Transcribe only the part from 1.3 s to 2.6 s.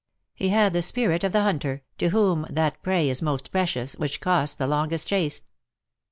the hunter, to whom